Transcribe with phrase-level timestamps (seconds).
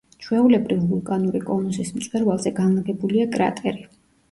[0.27, 3.89] ჩვეულებრივ ვულკანური კონუსის მწვერვალზე განლაგებულია კრატერი.